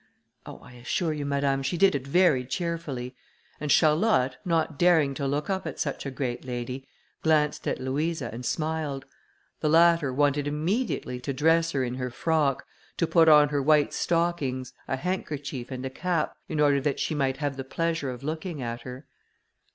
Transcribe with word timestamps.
Oh, 0.47 0.57
I 0.63 0.71
assure 0.71 1.13
you, 1.13 1.27
madame, 1.27 1.61
she 1.61 1.77
did 1.77 1.93
it 1.93 2.07
very 2.07 2.43
cheerfully," 2.43 3.15
and 3.59 3.71
Charlotte, 3.71 4.37
not 4.43 4.79
daring 4.79 5.13
to 5.13 5.27
look 5.27 5.47
up 5.47 5.67
at 5.67 5.79
such 5.79 6.07
a 6.07 6.09
great 6.09 6.43
lady, 6.43 6.87
glanced 7.21 7.67
at 7.67 7.79
Louisa, 7.79 8.27
and 8.33 8.43
smiled. 8.43 9.05
The 9.59 9.69
latter 9.69 10.11
wanted 10.11 10.47
immediately 10.47 11.19
to 11.19 11.33
dress 11.33 11.73
her 11.73 11.83
in 11.83 11.93
her 11.93 12.09
frock, 12.09 12.65
to 12.97 13.05
put 13.05 13.29
on 13.29 13.49
her 13.49 13.61
white 13.61 13.93
stockings, 13.93 14.73
a 14.87 14.95
handkerchief, 14.97 15.69
and 15.69 15.85
a 15.85 15.91
cap, 15.91 16.35
in 16.49 16.59
order 16.59 16.81
that 16.81 16.99
she 16.99 17.13
might 17.13 17.37
have 17.37 17.55
the 17.55 17.63
pleasure 17.63 18.09
of 18.09 18.23
looking 18.23 18.59
at 18.59 18.81
her. 18.81 19.05